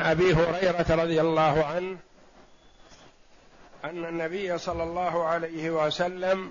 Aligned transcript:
عن 0.00 0.06
أبي 0.06 0.34
هريرة 0.34 0.86
رضي 0.90 1.20
الله 1.20 1.64
عنه 1.64 1.96
أن 3.84 4.04
النبي 4.04 4.58
صلى 4.58 4.82
الله 4.82 5.24
عليه 5.24 5.70
وسلم 5.70 6.50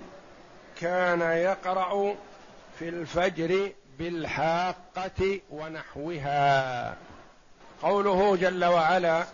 كان 0.80 1.20
يقرأ 1.20 2.14
في 2.78 2.88
الفجر 2.88 3.72
بالحاقة 3.98 5.40
ونحوها. 5.50 6.96
قوله 7.82 8.36
جل 8.36 8.64
وعلا 8.64 9.24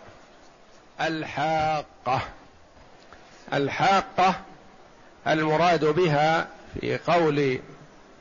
الحاقة. 1.01 2.21
الحاقة 3.53 4.35
المراد 5.27 5.85
بها 5.85 6.47
في 6.81 6.97
قول 6.97 7.59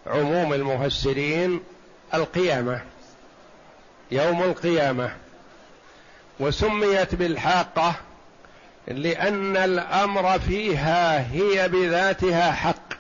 عموم 0.07 0.53
المفسرين 0.53 1.61
القيامة 2.15 2.83
يوم 4.11 4.43
القيامة. 4.43 5.26
وسميت 6.41 7.15
بالحاقة 7.15 7.95
لأن 8.89 9.57
الأمر 9.57 10.39
فيها 10.39 11.33
هي 11.33 11.69
بذاتها 11.69 12.53
حق. 12.53 12.95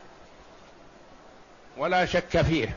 ولا 1.76 2.06
شك 2.06 2.42
فيه. 2.42 2.76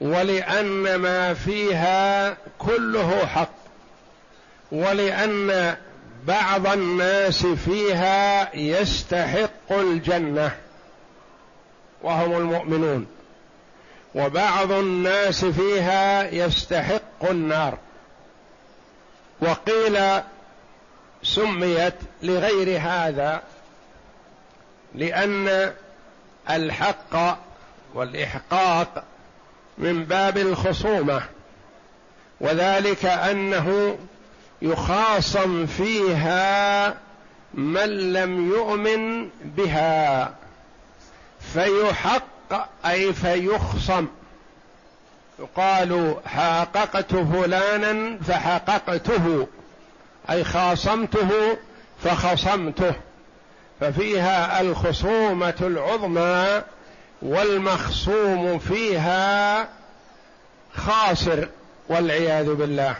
ولأن 0.00 0.94
ما 0.94 1.34
فيها 1.34 2.36
كله 2.58 3.26
حق. 3.26 3.54
ولأن 4.72 5.76
بعض 6.26 6.66
الناس 6.66 7.46
فيها 7.46 8.56
يستحق 8.56 9.72
الجنة. 9.72 10.56
وهم 12.02 12.32
المؤمنون. 12.32 13.06
وبعض 14.14 14.72
الناس 14.72 15.44
فيها 15.44 16.30
يستحق 16.30 17.30
النار. 17.30 17.78
وقيل 19.40 20.22
سميت 21.22 21.94
لغير 22.22 22.80
هذا 22.80 23.42
لأن 24.94 25.72
الحق 26.50 27.38
والإحقاق 27.94 29.04
من 29.78 30.04
باب 30.04 30.38
الخصومة 30.38 31.22
وذلك 32.40 33.04
أنه 33.04 33.98
يخاصم 34.62 35.66
فيها 35.66 36.88
من 37.54 38.12
لم 38.12 38.50
يؤمن 38.50 39.28
بها 39.44 40.34
فيحق 41.52 42.86
أي 42.86 43.12
فيخصم. 43.12 44.06
يقال 45.40 46.16
حاققت 46.26 47.14
فلانا 47.14 48.18
فحققته 48.18 49.46
أي 50.30 50.44
خاصمته 50.44 51.58
فخصمته 52.04 52.94
ففيها 53.80 54.60
الخصومة 54.60 55.54
العظمى 55.60 56.62
والمخصوم 57.22 58.58
فيها 58.58 59.68
خاسر 60.74 61.48
والعياذ 61.88 62.54
بالله. 62.54 62.96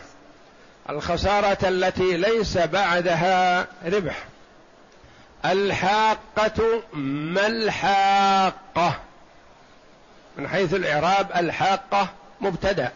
الخسارة 0.89 1.57
التي 1.63 2.17
ليس 2.17 2.57
بعدها 2.57 3.67
ربح. 3.85 4.23
الحاقة 5.45 6.83
ما 6.93 7.47
الحاقة؟ 7.47 8.99
من 10.37 10.47
حيث 10.47 10.73
الإعراب 10.73 11.31
الحاقة 11.35 12.09
مبتدأ. 12.41 12.91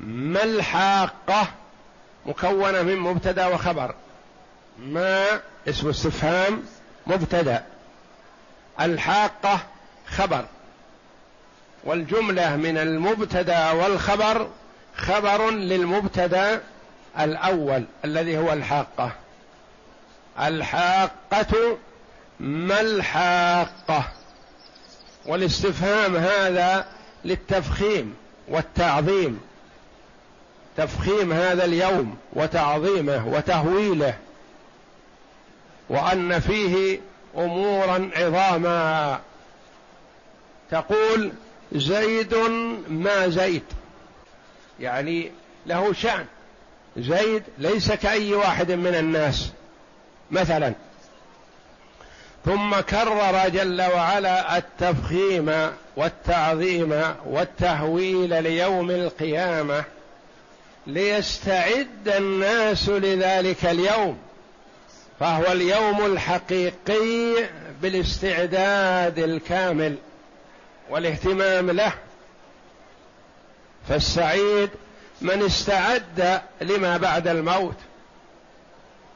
ما 0.00 0.42
الحاقة 0.42 1.48
مكونة 2.26 2.82
من 2.82 2.96
مبتدأ 2.96 3.46
وخبر؟ 3.46 3.94
ما 4.78 5.26
اسم 5.68 5.88
استفهام 5.88 6.62
مبتدأ. 7.06 7.64
الحاقة 8.80 9.60
خبر. 10.06 10.44
والجملة 11.84 12.56
من 12.56 12.78
المبتدأ 12.78 13.70
والخبر 13.70 14.48
خبر 14.96 15.50
للمبتدأ 15.50 16.60
الأول 17.20 17.84
الذي 18.04 18.38
هو 18.38 18.52
الحاقة. 18.52 19.12
الحاقة 20.40 21.78
ما 22.40 22.80
الحاقة؟ 22.80 24.04
والاستفهام 25.26 26.16
هذا 26.16 26.86
للتفخيم 27.24 28.14
والتعظيم. 28.48 29.40
تفخيم 30.76 31.32
هذا 31.32 31.64
اليوم 31.64 32.16
وتعظيمه 32.32 33.28
وتهويله 33.28 34.14
وأن 35.88 36.40
فيه 36.40 37.00
أمورا 37.36 38.10
عظاما. 38.16 39.20
تقول 40.70 41.32
زيد 41.72 42.34
ما 42.88 43.28
زيد 43.28 43.62
يعني 44.80 45.30
له 45.66 45.92
شأن. 45.92 46.26
زيد 46.96 47.42
ليس 47.58 47.92
كأي 47.92 48.34
واحد 48.34 48.72
من 48.72 48.94
الناس 48.94 49.50
مثلا. 50.30 50.74
ثم 52.44 52.80
كرر 52.80 53.48
جل 53.48 53.82
وعلا 53.82 54.56
التفخيم 54.58 55.70
والتعظيم 55.96 57.02
والتهويل 57.26 58.42
ليوم 58.42 58.90
القيامة 58.90 59.84
ليستعد 60.86 62.08
الناس 62.08 62.88
لذلك 62.88 63.64
اليوم 63.64 64.18
فهو 65.20 65.52
اليوم 65.52 66.06
الحقيقي 66.06 67.48
بالاستعداد 67.82 69.18
الكامل 69.18 69.96
والاهتمام 70.90 71.70
له. 71.70 71.92
فالسعيد 73.88 74.70
من 75.20 75.42
استعد 75.42 76.40
لما 76.60 76.96
بعد 76.96 77.28
الموت 77.28 77.76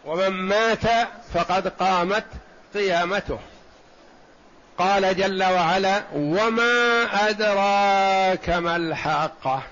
ومن 0.05 0.29
مات 0.29 1.09
فقد 1.35 1.69
قامت 1.69 2.25
قيامته. 2.75 3.39
قال 4.79 5.17
جل 5.17 5.43
وعلا 5.45 6.03
وما 6.15 7.07
أدراك 7.29 8.51
ما 8.51 8.77
الحاقة. 8.77 9.63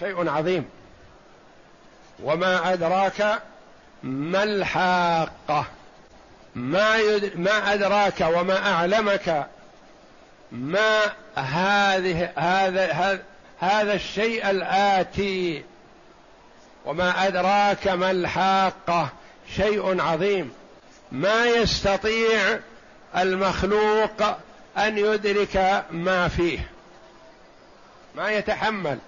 شيء 0.00 0.28
عظيم. 0.28 0.64
وما 2.22 2.72
أدراك 2.72 3.42
ما 4.02 4.42
الحاقة. 4.42 5.64
ما 6.54 6.96
يد... 6.96 7.40
ما 7.40 7.74
أدراك 7.74 8.20
وما 8.20 8.72
أعلمك. 8.72 9.46
ما 10.52 11.00
هذه 11.36 12.30
هذا 12.36 12.92
هذا 12.92 13.22
هذا 13.60 13.94
الشيء 13.94 14.50
الآتي. 14.50 15.64
وما 16.84 17.26
أدراك 17.26 17.88
ما 17.88 18.10
الحاقة. 18.10 19.08
شيء 19.56 20.00
عظيم. 20.00 20.52
ما 21.14 21.46
يستطيع 21.46 22.58
المخلوق 23.16 24.22
أن 24.78 24.98
يدرك 24.98 25.84
ما 25.90 26.28
فيه. 26.28 26.58
ما 28.16 28.30
يتحمل. 28.30 28.98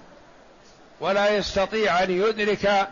ولا 1.00 1.37
يستطيع 1.37 2.03
أن 2.03 2.11
يدرك 2.11 2.89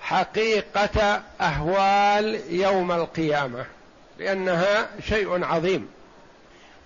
حقيقة 0.00 1.22
أهوال 1.40 2.40
يوم 2.50 2.92
القيامة. 2.92 3.64
لأنها 4.18 4.88
شيء 5.08 5.44
عظيم. 5.44 5.88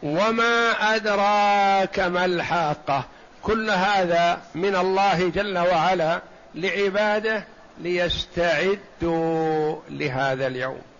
وما 0.02 0.70
أدراك 0.94 2.00
ما 2.00 2.24
الحاقة. 2.24 3.04
كل 3.42 3.70
هذا 3.70 4.42
من 4.54 4.76
الله 4.76 5.28
جل 5.28 5.58
وعلا 5.58 6.20
لعباده 6.54 7.44
ليستعدوا 7.78 9.76
لهذا 9.90 10.46
اليوم. 10.46 10.93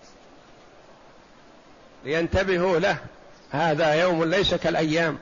لينتبهوا 2.05 2.79
له. 2.79 2.97
هذا 3.51 3.95
يوم 3.95 4.25
ليس 4.25 4.55
كالأيام. 4.55 5.19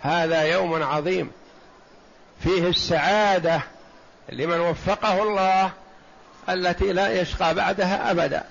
هذا 0.00 0.42
يوم 0.42 0.82
عظيم. 0.82 1.30
فيه 2.42 2.68
السعادة 2.68 3.60
لمن 4.28 4.60
وفقه 4.60 5.22
الله 5.22 5.70
التي 6.48 6.92
لا 6.92 7.20
يشقى 7.20 7.54
بعدها 7.54 8.10
أبدا. 8.10 8.44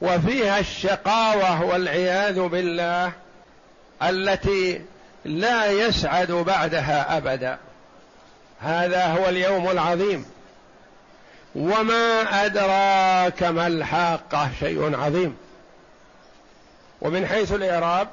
وفيها 0.00 0.58
الشقاوة 0.58 1.64
والعياذ 1.64 2.40
بالله 2.40 3.12
التي 4.02 4.82
لا 5.24 5.70
يسعد 5.70 6.32
بعدها 6.32 7.16
أبدا. 7.16 7.58
هذا 8.60 9.06
هو 9.06 9.28
اليوم 9.28 9.70
العظيم. 9.70 10.26
وما 11.54 12.22
أدراك 12.44 13.42
ما 13.42 13.66
الحاقة 13.66 14.50
شيء 14.60 14.96
عظيم. 15.00 15.36
ومن 17.00 17.26
حيث 17.26 17.52
الإعراب 17.52 18.08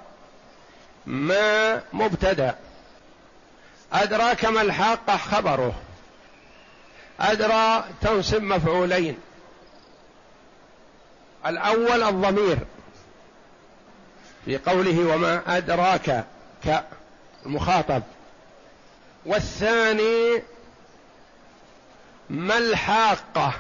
ما 1.06 1.82
مبتدأ. 1.94 2.56
أدراك 3.94 4.46
ما 4.46 4.62
الحاقة 4.62 5.18
خبره. 5.18 5.74
أدرى 7.20 7.84
تنصب 8.02 8.42
مفعولين. 8.42 9.18
الأول 11.46 12.04
الضمير. 12.04 12.58
في 14.46 14.58
قوله 14.58 15.14
وما 15.14 15.58
أدراك 15.58 16.26
كمخاطب 16.64 18.04
والثاني 19.26 20.44
ما 22.30 22.58
الحاقة؟ 22.58 23.54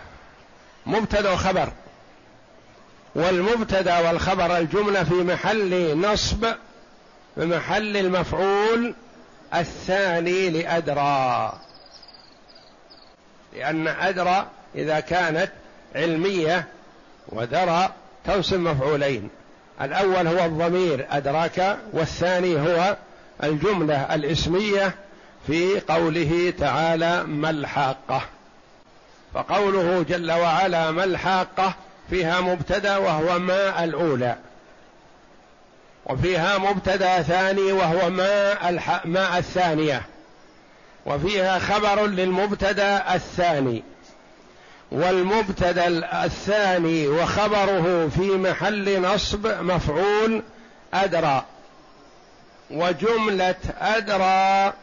مبتدأ 0.85 1.31
وخبر 1.33 1.69
والمبتدأ 3.15 3.99
والخبر 3.99 4.57
الجملة 4.57 5.03
في 5.03 5.13
محل 5.13 5.97
نصب 5.97 6.45
في 7.35 7.45
محل 7.45 7.97
المفعول 7.97 8.95
الثاني 9.53 10.49
لأدرى. 10.49 11.53
لأن 13.53 13.87
أدرى 13.87 14.47
إذا 14.75 14.99
كانت 14.99 15.51
علمية 15.95 16.67
ودرى 17.29 17.89
تنصب 18.25 18.59
مفعولين. 18.59 19.29
الأول 19.81 20.27
هو 20.27 20.45
الضمير 20.45 21.07
أدراك 21.09 21.77
والثاني 21.93 22.59
هو 22.61 22.97
الجملة 23.43 24.15
الاسمية 24.15 24.95
في 25.47 25.79
قوله 25.79 26.53
تعالى 26.59 27.23
ما 27.23 27.49
الحاقة. 27.49 28.21
فقوله 29.49 30.05
جل 30.09 30.31
وعلا 30.31 30.91
ما 30.91 31.03
الحاقة؟ 31.03 31.73
فيها 32.09 32.41
مبتدا 32.41 32.97
وهو 32.97 33.39
ما 33.39 33.83
الأولى. 33.83 34.35
وفيها 36.05 36.57
مبتدا 36.57 37.21
ثاني 37.21 37.71
وهو 37.71 38.09
ما 38.09 38.69
الح... 38.69 39.05
ما 39.05 39.37
الثانية. 39.37 40.01
وفيها 41.05 41.59
خبر 41.59 42.05
للمبتدا 42.05 43.15
الثاني. 43.15 43.83
والمبتدا 44.91 45.87
الثاني 46.25 47.07
وخبره 47.07 48.09
في 48.15 48.21
محل 48.21 49.01
نصب 49.01 49.47
مفعول 49.47 50.43
أدرى. 50.93 51.45
وجملة 52.71 53.55
أدرى 53.81 54.73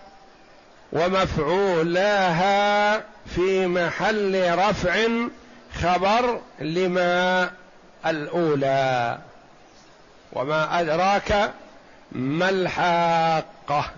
ومفعولاها 0.94 2.96
في 3.34 3.66
محل 3.66 4.58
رفع 4.58 5.08
خبر 5.82 6.40
لما 6.60 7.50
الأولى. 8.06 9.18
وما 10.32 10.80
أدراك 10.80 11.50
ما 12.12 12.48
الحاقة. 12.48 13.90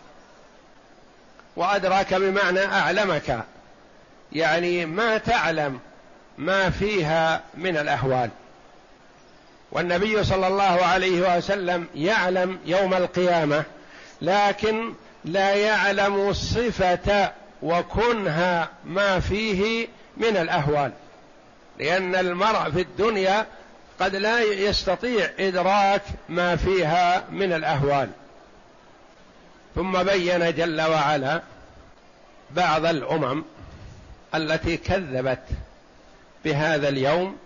وأدراك 1.57 2.15
بمعنى 2.15 2.65
أعلمك. 2.65 3.45
يعني 4.33 4.87
ما 4.87 5.19
تعلم 5.19 5.81
ما 6.39 6.71
فيها 6.71 7.41
من 7.55 7.77
الأهوال. 7.77 8.31
والنبي 9.73 10.25
صلى 10.25 10.47
الله 10.47 10.85
عليه 10.85 11.37
وسلم 11.37 11.87
يعلم 11.95 12.59
يوم 12.67 12.95
القيامة 12.95 13.65
لكن 14.23 14.95
لا 15.27 15.55
يعلم 15.55 16.33
صفة 16.33 17.33
وكنها 17.63 18.69
ما 18.85 19.21
فيه 19.21 19.89
من 20.17 20.37
الأهوال 20.37 20.93
لأن 21.79 22.15
المرء 22.15 22.71
في 22.71 22.81
الدنيا 22.81 23.47
قد 24.01 24.17
لا 24.17 24.41
يستطيع 24.41 25.31
إدراك 25.39 26.03
ما 26.29 26.57
فيها 26.57 27.25
من 27.31 27.53
الأهوال. 27.53 28.09
ثم 29.75 30.03
بين 30.03 30.55
جل 30.55 30.81
وعلا 30.81 31.43
بعض 32.51 32.87
الأمم 32.87 33.45
التي 34.35 34.77
كذبت 34.77 35.45
بهذا 36.45 36.89
اليوم 36.89 37.37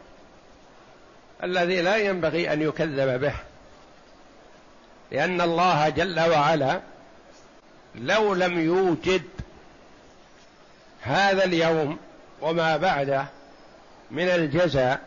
الذي 1.45 1.81
لا 1.83 1.97
ينبغي 1.97 2.53
أن 2.53 2.63
يكذب 2.63 3.21
به 3.21 3.35
لأن 5.13 5.41
الله 5.41 5.89
جل 5.89 6.21
وعلا 6.21 6.81
لو 7.95 8.35
لم 8.35 8.61
يوجد 8.61 9.23
هذا 11.03 11.45
اليوم 11.45 11.99
وما 12.41 12.77
بعده 12.77 13.25
من 14.11 14.29
الجزاء 14.29 15.01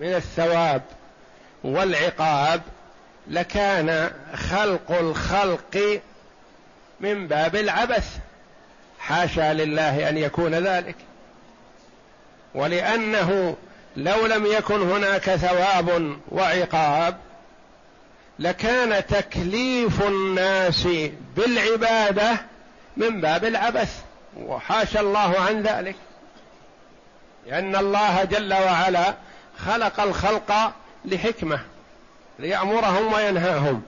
من 0.00 0.14
الثواب 0.14 0.82
والعقاب 1.64 2.62
لكان 3.28 4.10
خلق 4.34 4.92
الخلق 4.92 6.00
من 7.00 7.28
باب 7.28 7.56
العبث. 7.56 8.16
حاشا 8.98 9.52
لله 9.52 10.08
أن 10.08 10.18
يكون 10.18 10.54
ذلك. 10.54 10.96
ولأنه 12.54 13.56
لو 13.96 14.26
لم 14.26 14.46
يكن 14.46 14.90
هناك 14.90 15.22
ثواب 15.22 16.16
وعقاب 16.28 17.16
لكان 18.38 19.06
تكليف 19.06 20.02
الناس 20.02 20.88
بالعبادة 21.36 22.36
من 22.96 23.20
باب 23.20 23.44
العبث 23.44 24.02
وحاشا 24.36 25.00
الله 25.00 25.40
عن 25.40 25.62
ذلك. 25.62 25.96
لأن 27.46 27.76
الله 27.76 28.24
جل 28.24 28.54
وعلا 28.54 29.14
خلق 29.66 30.00
الخلق 30.00 30.72
لحكمة 31.04 31.60
ليأمرهم 32.38 33.12
وينهاهم. 33.12 33.82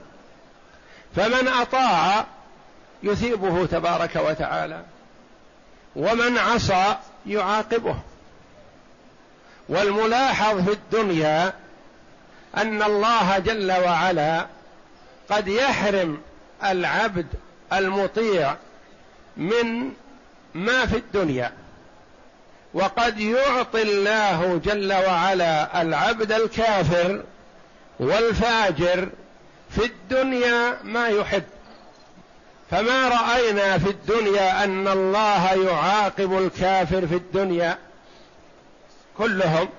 فمن 1.15 1.47
أطاع 1.47 2.25
يثيبه 3.03 3.65
تبارك 3.65 4.15
وتعالى 4.15 4.83
ومن 5.95 6.37
عصى 6.37 6.95
يعاقبه. 7.25 7.95
والملاحظ 9.69 10.65
في 10.65 10.71
الدنيا 10.73 11.53
أن 12.57 12.83
الله 12.83 13.39
جل 13.39 13.71
وعلا 13.71 14.47
قد 15.29 15.47
يحرم 15.47 16.21
العبد 16.63 17.27
المطيع 17.73 18.55
من 19.37 19.91
ما 20.53 20.85
في 20.85 20.97
الدنيا 20.97 21.51
وقد 22.73 23.19
يعطي 23.19 23.81
الله 23.81 24.61
جل 24.65 24.93
وعلا 24.93 25.81
العبد 25.81 26.31
الكافر 26.31 27.23
والفاجر 27.99 29.09
في 29.69 29.85
الدنيا 29.85 30.77
ما 30.83 31.07
يحب. 31.07 31.43
فما 32.71 33.07
رأينا 33.07 33.77
في 33.77 33.89
الدنيا 33.89 34.63
أن 34.63 34.87
الله 34.87 35.53
يعاقب 35.53 36.37
الكافر 36.37 37.07
في 37.07 37.15
الدنيا 37.15 37.77
كلهم. 39.17 39.69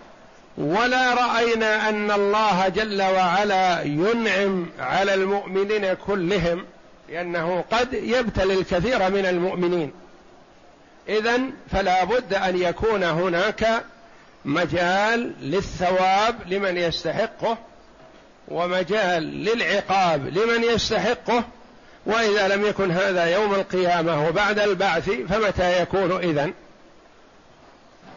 ولا 0.59 1.15
رأينا 1.15 1.89
أن 1.89 2.11
الله 2.11 2.69
جل 2.69 3.03
وعلا 3.03 3.83
ينعم 3.83 4.67
على 4.79 5.15
المؤمنين 5.15 5.95
كلهم 5.95 6.65
لأنه 7.09 7.65
قد 7.71 7.95
يبتلي 7.95 8.55
الكثير 8.55 9.11
من 9.11 9.27
المؤمنين. 9.27 9.93
اذا 11.09 11.41
فلا 11.71 12.05
بد 12.05 12.35
أن 12.35 12.63
يكون 12.63 13.03
هناك 13.03 13.85
مجال 14.45 15.33
للثواب 15.41 16.37
لمن 16.47 16.77
يستحقه 16.77 17.59
ومجال 18.49 19.23
للعقاب 19.23 20.27
لمن 20.27 20.65
يستحقه 20.65 21.45
وإذا 22.07 22.49
لم 22.49 22.67
يكن 22.67 22.91
هذا 22.91 23.25
يوم 23.25 23.55
القيامة 23.55 24.29
وبعد 24.29 24.59
البعث 24.59 25.11
فمتى 25.11 25.83
يكون 25.83 26.13
إذن؟ 26.13 26.53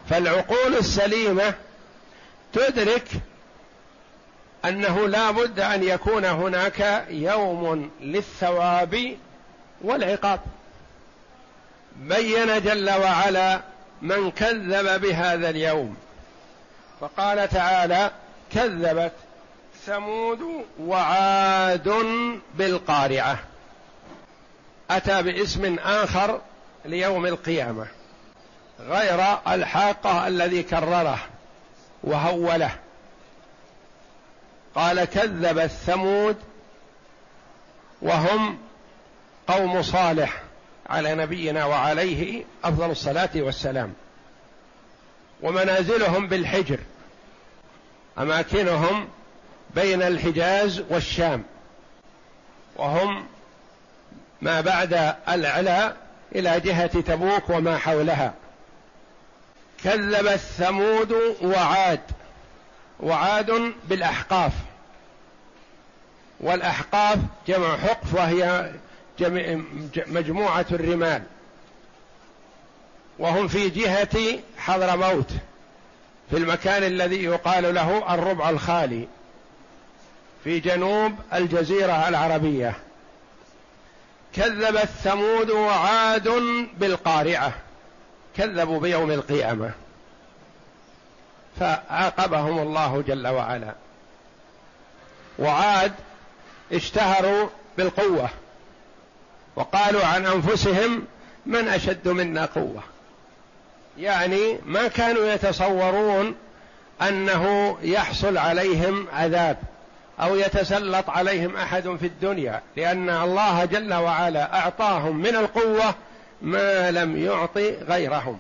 فالعقول 0.09 0.75
السليمة 0.75 1.53
تدرك 2.55 3.07
أنه 4.65 5.07
لا 5.07 5.31
بد 5.31 5.59
أن 5.59 5.83
يكون 5.83 6.25
هناك 6.25 7.05
يوم 7.09 7.91
للثواب 8.01 9.17
والعقاب. 9.81 10.39
بين 11.95 12.61
جل 12.61 12.89
وعلا 12.89 13.61
من 14.01 14.31
كذب 14.31 15.01
بهذا 15.01 15.49
اليوم. 15.49 15.97
فقال 17.01 17.49
تعالى 17.49 18.11
كذبت 18.53 19.13
ثمود 19.85 20.65
وعاد 20.79 21.93
بالقارعة. 22.55 23.39
أتى 24.89 25.23
باسم 25.23 25.75
آخر 25.79 26.41
ليوم 26.85 27.25
القيامة 27.25 27.87
غير 28.79 29.37
الحاقة 29.47 30.27
الذي 30.27 30.63
كرره. 30.63 31.19
وهوله. 32.05 32.71
قال 34.75 35.05
كذبت 35.05 35.71
ثمود 35.71 36.37
وهم 38.01 38.57
قوم 39.47 39.81
صالح 39.81 40.41
على 40.89 41.15
نبينا 41.15 41.65
وعليه 41.65 42.43
أفضل 42.63 42.91
الصلاة 42.91 43.29
والسلام. 43.35 43.93
ومنازلهم 45.41 46.27
بالحجر 46.27 46.79
أماكنهم 48.17 49.07
بين 49.75 50.01
الحجاز 50.01 50.83
والشام. 50.89 51.43
وهم 52.75 53.25
ما 54.41 54.61
بعد 54.61 55.15
العلا 55.29 55.93
إلى 56.35 56.59
جهة 56.59 57.01
تبوك 57.01 57.49
وما 57.49 57.77
حولها. 57.77 58.33
كذبت 59.83 60.39
ثمود 60.39 61.15
وعاد 61.41 61.99
وعاد 62.99 63.73
بالأحقاف. 63.87 64.53
والأحقاف 66.39 67.17
جمع 67.47 67.77
حقف 67.77 68.13
وهي 68.13 68.71
مجموعة 70.07 70.65
الرمال. 70.71 71.23
وهم 73.19 73.47
في 73.47 73.69
جهة 73.69 74.39
حضرموت 74.57 75.31
في 76.29 76.37
المكان 76.37 76.83
الذي 76.83 77.23
يقال 77.23 77.75
له 77.75 78.13
الربع 78.13 78.49
الخالي 78.49 79.07
في 80.43 80.59
جنوب 80.59 81.13
الجزيرة 81.33 82.07
العربية. 82.07 82.75
كذبت 84.35 84.89
ثمود 85.03 85.49
وعاد 85.49 86.29
بالقارعة. 86.77 87.53
كذبوا 88.37 88.79
بيوم 88.79 89.11
القيامة. 89.11 89.71
فعاقبهم 91.59 92.59
الله 92.59 93.03
جل 93.07 93.27
وعلا. 93.27 93.75
وعاد 95.39 95.93
اشتهروا 96.73 97.49
بالقوة. 97.77 98.29
وقالوا 99.55 100.05
عن 100.05 100.25
أنفسهم 100.25 101.05
من 101.45 101.67
أشد 101.67 102.07
منا 102.07 102.45
قوة. 102.45 102.83
يعني 103.97 104.59
ما 104.65 104.87
كانوا 104.87 105.25
يتصورون 105.25 106.35
أنه 107.01 107.77
يحصل 107.81 108.37
عليهم 108.37 109.07
عذاب 109.13 109.57
أو 110.21 110.35
يتسلط 110.35 111.09
عليهم 111.09 111.55
أحد 111.55 111.95
في 111.99 112.05
الدنيا 112.05 112.61
لأن 112.77 113.09
الله 113.09 113.65
جل 113.65 113.93
وعلا 113.93 114.59
أعطاهم 114.59 115.17
من 115.17 115.35
القوة 115.35 115.95
ما 116.45 116.91
لم 116.91 117.17
يعطي 117.17 117.71
غيرهم. 117.71 118.39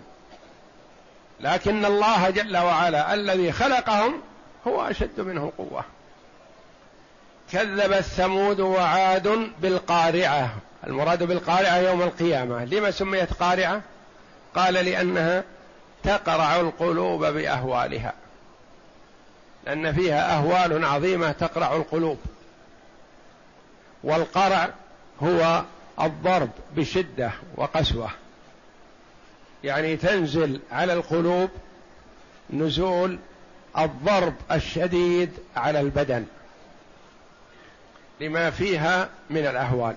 لكن 1.39 1.85
الله 1.85 2.29
جل 2.29 2.57
وعلا 2.57 3.13
الذي 3.13 3.51
خلقهم 3.51 4.21
هو 4.67 4.81
أشد 4.81 5.21
منهم 5.21 5.51
قوة. 5.57 5.83
كذب 7.51 7.93
الثمود 7.93 8.59
وعاد 8.59 9.51
بالقارعة. 9.61 10.49
المراد 10.87 11.23
بالقارعة 11.23 11.75
يوم 11.77 12.01
القيامة. 12.01 12.65
لما 12.65 12.91
سميت 12.91 13.33
قارعة؟ 13.33 13.81
قال 14.55 14.73
لأنها 14.73 15.43
تقرع 16.03 16.59
القلوب 16.59 17.25
بأهوالها. 17.25 18.13
لأن 19.65 19.93
فيها 19.93 20.37
أهوال 20.37 20.85
عظيمة 20.85 21.31
تقرع 21.31 21.75
القلوب. 21.75 22.17
والقرع 24.03 24.69
هو 25.23 25.63
الضرب 26.01 26.49
بشدة 26.75 27.31
وقسوة. 27.55 28.09
يعني 29.63 29.97
تنزل 29.97 30.59
على 30.71 30.93
القلوب 30.93 31.49
نزول 32.49 33.19
الضرب 33.77 34.33
الشديد 34.51 35.29
على 35.55 35.79
البدن 35.79 36.25
لما 38.21 38.49
فيها 38.49 39.09
من 39.29 39.37
الأهوال. 39.37 39.95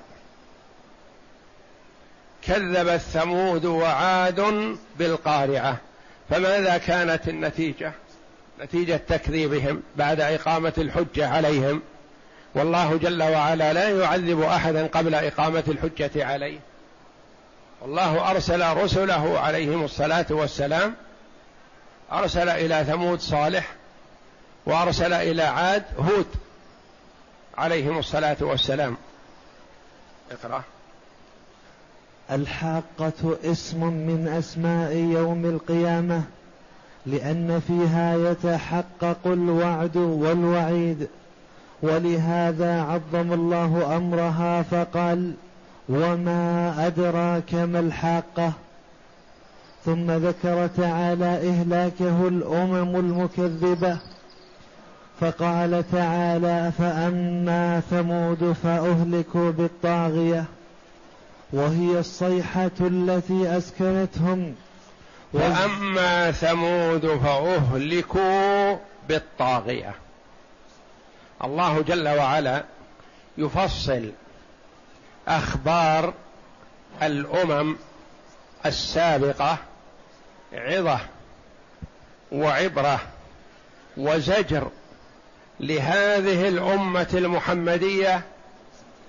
كذبت 2.43 3.01
ثمود 3.01 3.65
وعاد 3.65 4.77
بالقارعة. 4.99 5.77
فماذا 6.31 6.79
كانت 6.79 7.29
النتيجة؟ 7.29 7.93
نتيجة 8.61 8.97
تكذيبهم 9.09 9.83
بعد 9.97 10.21
إقامة 10.21 10.73
الحجة 10.79 11.29
عليهم. 11.29 11.83
والله 12.55 12.97
جل 12.97 13.23
وعلا 13.23 13.73
لا 13.73 13.89
يعذب 13.89 14.41
أحدا 14.41 14.87
قبل 14.87 15.15
إقامة 15.15 15.65
الحجة 15.69 16.27
عليه. 16.27 16.59
والله 17.81 18.31
أرسل 18.31 18.77
رسله 18.77 19.39
عليهم 19.39 19.85
الصلاة 19.85 20.27
والسلام 20.31 20.95
أرسل 22.13 22.49
إلى 22.49 22.85
ثمود 22.85 23.21
صالح 23.21 23.75
وأرسل 24.67 25.13
إلى 25.13 25.43
عاد 25.43 25.85
هود 25.99 26.27
عليهم 27.59 27.99
الصلاة 27.99 28.37
والسلام. 28.41 28.97
اقرأ. 30.31 30.63
الحاقة 32.31 33.39
اسم 33.45 33.85
من 33.85 34.29
أسماء 34.39 34.93
يوم 34.97 35.45
القيامة 35.45 36.23
لأن 37.07 37.63
فيها 37.67 38.31
يتحقق 38.31 39.27
الوعد 39.27 39.97
والوعيد. 39.97 41.09
ولهذا 41.83 42.83
عظم 42.83 43.33
الله 43.33 43.97
أمرها 43.97 44.63
فقال 44.63 45.33
وما 45.89 46.75
أدراك 46.87 47.55
ما 47.55 47.81
الحاقة؟ 47.81 48.53
ثم 49.85 50.11
ذكر 50.11 50.67
تعالى 50.67 51.51
إهلاكه 51.51 52.29
الأمم 52.29 52.97
المكذبة 52.97 53.99
فقال 55.21 55.85
تعالى 55.93 56.73
فأما 56.79 57.81
ثمود 57.91 58.57
فأهلكوا 58.63 59.51
بالطاغية 59.51 60.45
وهي 61.53 61.99
الصيحة 61.99 62.71
التي 62.81 63.59
أسكنتهم 63.59 64.55
وأما 65.33 66.31
ثمود 66.31 67.07
فأهلكوا 67.07 68.77
بالطاغية. 69.09 69.95
الله 71.45 71.83
جل 71.83 72.09
وعلا 72.09 72.65
يفصل 73.39 74.13
أخبار 75.29 76.15
الأمم 77.03 77.77
السابقة 78.67 79.59
عظة 80.53 81.01
وعبرة 82.33 83.01
وزجر 83.97 84.71
لهذه 85.61 86.49
الأمة 86.49 87.09
المحمدية 87.15 88.23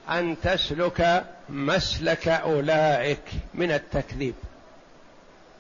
أن 0.09 0.35
تسلك 0.43 1.25
مسلك 1.49 2.27
أولئك 2.27 3.23
من 3.53 3.71
التكذيب. 3.71 4.35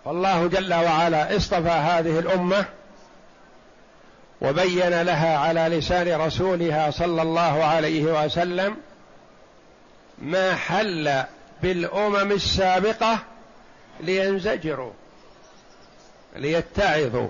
والله 0.05 0.47
جل 0.47 0.73
وعلا 0.73 1.35
اصطفى 1.37 1.69
هذه 1.69 2.19
الأمة 2.19 2.65
وبين 4.41 5.01
لها 5.01 5.37
على 5.37 5.77
لسان 5.77 6.21
رسولها 6.21 6.91
صلى 6.91 7.21
الله 7.21 7.63
عليه 7.63 8.25
وسلم 8.25 8.77
ما 10.17 10.55
حل 10.55 11.23
بالأمم 11.61 12.31
السابقة 12.31 13.19
لينزجروا 13.99 14.91
ليتعظوا. 16.35 17.29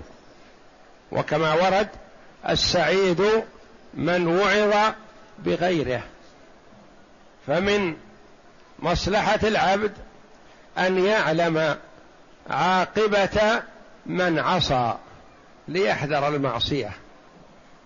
وكما 1.12 1.54
ورد 1.54 1.88
السعيد 2.48 3.42
من 3.94 4.26
وعظ 4.26 4.92
بغيره. 5.38 6.02
فمن 7.46 7.96
مصلحة 8.78 9.40
العبد 9.42 9.92
أن 10.78 11.04
يعلم 11.04 11.76
عاقبة 12.50 13.62
من 14.06 14.38
عصى. 14.38 14.94
ليحذر 15.70 16.28
المعصية. 16.28 16.90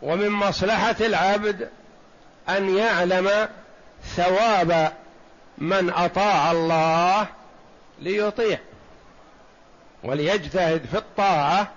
ومن 0.02 0.28
مصلحة 0.28 0.96
العبد 1.00 1.68
أن 2.48 2.76
يعلم 2.76 3.48
ثواب 4.16 4.92
من 5.58 5.90
أطاع 5.90 6.52
الله 6.52 7.26
ليطيع 7.98 8.58
وليجتهد 10.04 10.86
في 10.90 10.98
الطاعة 10.98 11.68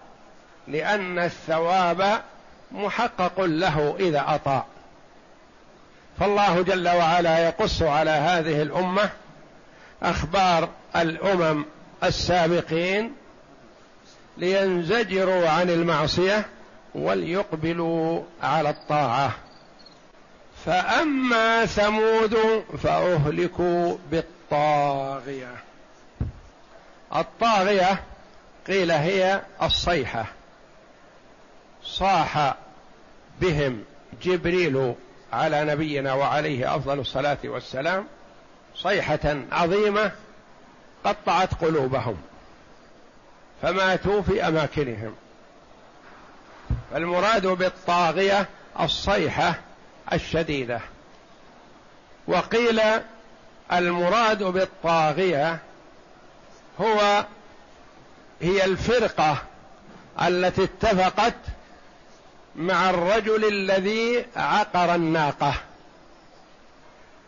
لأن 0.67 1.19
الثواب 1.19 2.21
محقق 2.71 3.41
له 3.41 3.95
إذا 3.99 4.23
أطاع. 4.27 4.65
فالله 6.19 6.61
جل 6.61 6.87
وعلا 6.87 7.39
يقص 7.39 7.81
على 7.81 8.11
هذه 8.11 8.61
الأمة 8.61 9.09
أخبار 10.03 10.69
الأمم 10.95 11.65
السابقين 12.03 13.13
لينزجروا 14.37 15.49
عن 15.49 15.69
المعصية 15.69 16.45
وليقبلوا 16.95 18.23
على 18.43 18.69
الطاعة. 18.69 19.31
فأما 20.65 21.65
ثمود 21.65 22.63
فأهلكوا 22.83 23.97
بالطاغية. 24.11 25.55
الطاغية 27.15 28.03
قيل 28.67 28.91
هي 28.91 29.41
الصيحة. 29.61 30.25
صاح 31.83 32.55
بهم 33.41 33.83
جبريل 34.21 34.93
على 35.33 35.65
نبينا 35.65 36.13
وعليه 36.13 36.75
أفضل 36.75 36.99
الصلاة 36.99 37.37
والسلام 37.43 38.07
صيحة 38.75 39.37
عظيمة 39.51 40.11
قطعت 41.05 41.53
قلوبهم. 41.53 42.17
فماتوا 43.61 44.21
في 44.21 44.47
أماكنهم. 44.47 45.15
فالمراد 46.91 47.47
بالطاغية 47.47 48.49
الصيحة 48.79 49.59
الشديدة. 50.13 50.81
وقيل 52.27 52.81
المراد 53.73 54.43
بالطاغية 54.43 55.59
هو 56.81 57.25
هي 58.41 58.65
الفرقة 58.65 59.37
التي 60.21 60.63
اتفقت 60.63 61.35
مع 62.55 62.89
الرجل 62.89 63.45
الذي 63.45 64.25
عقر 64.35 64.95
الناقة. 64.95 65.53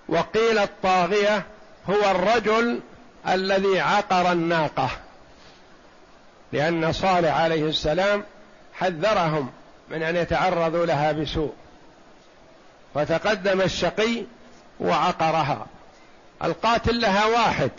وقيل 0.07 0.57
الطاغية 0.57 1.45
هو 1.89 2.11
الرجل 2.11 2.79
الذي 3.27 3.79
عقر 3.79 4.31
الناقة. 4.31 4.89
لأن 6.53 6.91
صالح 6.91 7.37
عليه 7.37 7.63
السلام 7.63 8.23
حذرهم 8.73 9.49
من 9.89 10.03
أن 10.03 10.15
يتعرضوا 10.15 10.85
لها 10.85 11.11
بسوء. 11.11 11.53
فتقدم 12.95 13.61
الشقي 13.61 14.23
وعقرها. 14.79 15.65
القاتل 16.43 17.01
لها 17.01 17.25
واحد 17.25 17.71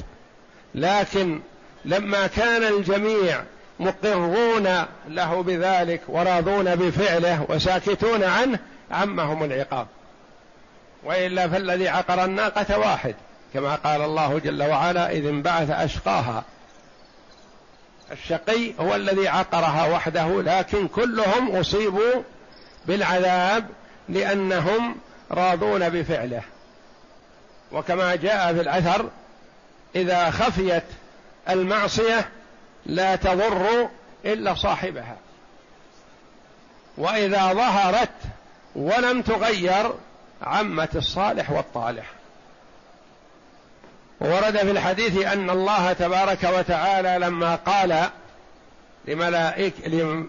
لكن 0.75 1.41
لما 1.85 2.27
كان 2.27 2.63
الجميع 2.63 3.43
مقرون 3.81 4.85
له 5.09 5.43
بذلك 5.43 6.01
وراضون 6.09 6.77
بفعله 6.77 7.47
وساكتون 7.49 8.25
عنه 8.25 8.59
عمهم 8.91 9.45
العقاب. 9.45 9.87
وإلا 11.05 11.49
فالذي 11.49 11.89
عقر 11.89 12.25
الناقة 12.25 12.79
واحد 12.79 13.15
كما 13.55 13.75
قال 13.75 14.03
الله 14.03 14.39
جل 14.39 14.63
وعلا 14.63 15.11
إذ 15.11 15.27
انبعث 15.27 15.71
أشقاها 15.71 16.45
الشقي 18.13 18.73
هو 18.81 18.95
الذي 18.95 19.29
عقرها 19.29 19.87
وحده 19.87 20.43
لكن 20.43 20.89
كلهم 20.89 21.57
أصيبوا 21.57 22.23
بالعذاب 22.87 23.69
لأنهم 24.09 24.97
راضون 25.31 25.89
بفعله. 25.89 26.43
وكما 27.73 28.15
جاء 28.15 28.55
في 28.55 28.61
الأثر 28.61 29.11
إذا 29.97 30.31
خفيت 30.31 30.85
المعصية 31.49 32.29
لا 32.87 33.17
تضر 33.17 33.89
إلا 34.25 34.55
صاحبها. 34.55 35.17
وإذا 36.99 37.53
ظهرت 37.53 38.11
ولم 38.77 39.23
تغير 39.23 39.93
عمت 40.43 40.97
الصالح 40.97 41.51
والطالح. 41.51 42.20
ورد 44.21 44.57
في 44.57 44.71
الحديث 44.71 45.27
أن 45.27 45.51
الله 45.51 45.93
تبارك 45.93 46.45
وتعالى 46.45 47.27
لما 47.27 47.55
قال 47.55 48.09
لملائك 49.05 49.75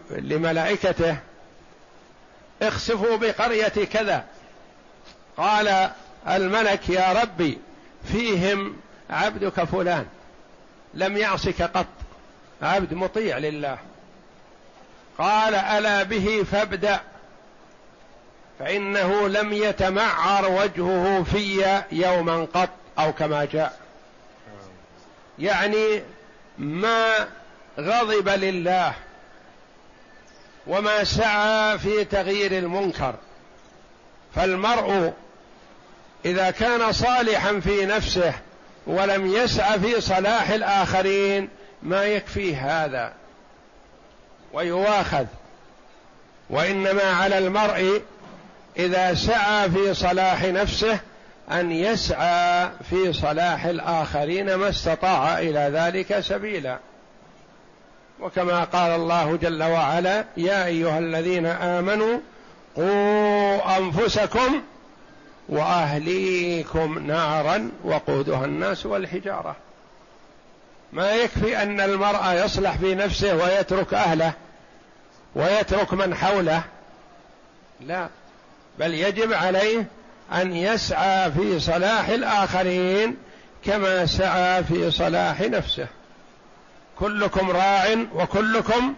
لملائكته 0.09 1.17
اخسفوا 2.61 3.17
بقرية 3.17 3.85
كذا. 3.93 4.25
قال 5.37 5.89
الملك 6.27 6.89
يا 6.89 7.13
ربي 7.13 7.57
فيهم 8.11 8.77
عبدك 9.09 9.63
فلان 9.63 10.05
لم 10.93 11.17
يعصك 11.17 11.61
قط 11.61 11.85
عبد 12.61 12.93
مطيع 12.93 13.37
لله. 13.37 13.77
قال 15.17 15.55
ألا 15.55 16.03
به 16.03 16.45
فابدأ 16.51 16.99
فإنه 18.59 19.27
لم 19.27 19.53
يتمعر 19.53 20.51
وجهه 20.51 21.23
في 21.23 21.81
يوما 21.91 22.47
قط 22.53 22.69
أو 22.99 23.13
كما 23.13 23.45
جاء. 23.45 23.80
يعني 25.39 26.03
ما 26.57 27.27
غضب 27.79 28.29
لله 28.29 28.93
وما 30.67 31.03
سعى 31.03 31.79
في 31.79 32.05
تغيير 32.05 32.51
المنكر. 32.51 33.15
فالمرء 34.35 35.13
إذا 36.25 36.51
كان 36.51 36.91
صالحا 36.91 37.59
في 37.59 37.85
نفسه 37.85 38.33
ولم 38.87 39.35
يسعى 39.35 39.79
في 39.79 40.01
صلاح 40.01 40.49
الآخرين 40.49 41.49
ما 41.83 42.03
يكفي 42.03 42.55
هذا 42.55 43.13
ويواخذ 44.53 45.25
وإنما 46.49 47.03
على 47.03 47.37
المرء 47.37 48.01
إذا 48.77 49.13
سعى 49.13 49.69
في 49.69 49.93
صلاح 49.93 50.43
نفسه 50.43 50.99
أن 51.51 51.71
يسعى 51.71 52.69
في 52.89 53.13
صلاح 53.13 53.65
الآخرين 53.65 54.53
ما 54.55 54.69
استطاع 54.69 55.39
إلى 55.39 55.71
ذلك 55.73 56.19
سبيلا. 56.19 56.79
وكما 58.19 58.63
قال 58.63 58.91
الله 58.91 59.35
جل 59.35 59.63
وعلا 59.63 60.25
يا 60.37 60.65
أيها 60.65 60.99
الذين 60.99 61.45
آمنوا 61.45 62.19
قوا 62.75 63.77
أنفسكم 63.77 64.61
وأهليكم 65.49 66.99
نارا 66.99 67.71
وقودها 67.83 68.45
الناس 68.45 68.85
والحجارة. 68.85 69.55
ما 70.93 71.11
يكفي 71.11 71.63
أن 71.63 71.81
المرء 71.81 72.45
يصلح 72.45 72.77
في 72.77 72.95
نفسه 72.95 73.35
ويترك 73.35 73.93
أهله 73.93 74.33
ويترك 75.35 75.93
من 75.93 76.15
حوله. 76.15 76.63
لا. 77.81 78.07
بل 78.79 78.93
يجب 78.93 79.33
عليه 79.33 79.85
أن 80.33 80.55
يسعى 80.55 81.31
في 81.31 81.59
صلاح 81.59 82.07
الآخرين 82.09 83.17
كما 83.65 84.05
سعى 84.05 84.63
في 84.63 84.91
صلاح 84.91 85.41
نفسه. 85.41 85.87
كلكم 86.99 87.51
راع 87.51 88.05
وكلكم 88.13 88.93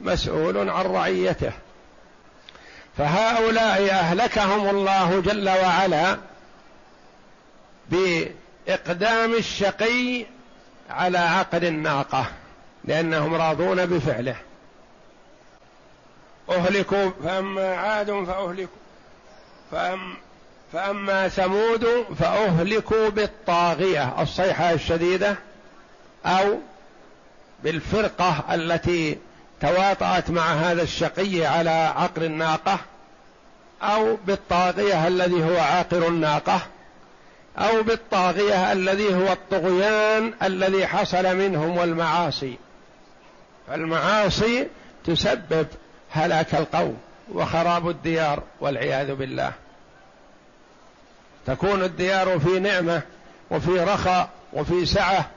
مسؤول 0.00 0.70
عن 0.70 0.86
رعيته. 0.86 1.52
فهؤلاء 2.96 3.90
أهلكهم 3.90 4.68
الله 4.68 5.20
جل 5.20 5.48
وعلا 5.48 6.18
بإقدام 7.90 9.34
الشقي 9.34 10.26
على 10.90 11.18
عقد 11.18 11.64
الناقة 11.64 12.26
لأنهم 12.84 13.34
راضون 13.34 13.86
بفعله. 13.86 14.36
أهلكوا 16.50 17.10
فأما 17.24 17.76
عاد 17.76 18.06
فأهلكوا 18.06 18.76
فأم 19.70 20.16
فأما 20.74 21.28
ثمود 21.28 21.86
فأهلكوا 22.18 23.08
بالطاغية 23.08 24.22
الصيحة 24.22 24.72
الشديدة 24.72 25.36
أو 26.26 26.58
بالفرقة 27.64 28.44
التي 28.54 29.18
تواطأت 29.60 30.30
مع 30.30 30.52
هذا 30.52 30.82
الشقي 30.82 31.46
على 31.46 31.70
عقر 31.96 32.22
الناقة 32.22 32.78
أو 33.82 34.16
بالطاغية 34.26 35.08
الذي 35.08 35.44
هو 35.44 35.58
عاقر 35.58 36.08
الناقة 36.08 36.60
أو 37.58 37.82
بالطاغية 37.82 38.72
الذي 38.72 39.14
هو 39.14 39.32
الطغيان 39.32 40.32
الذي 40.42 40.86
حصل 40.86 41.36
منهم 41.36 41.76
والمعاصي. 41.76 42.56
فالمعاصي 43.68 44.66
تسبب 45.04 45.66
هلاك 46.10 46.54
القوم 46.54 46.98
وخراب 47.32 47.88
الديار 47.88 48.42
والعياذ 48.60 49.14
بالله. 49.14 49.52
تكون 51.46 51.82
الديار 51.82 52.38
في 52.38 52.58
نعمة 52.58 53.02
وفي 53.50 53.80
رخاء 53.80 54.28
وفي 54.52 54.86
سعة. 54.86 55.30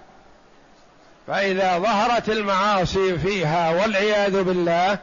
فإذا 1.28 1.80
ظهرت 1.80 2.30
المعاصي 2.30 3.18
فيها 3.18 3.70
والعياذ 3.72 4.44
بالله 4.44 5.00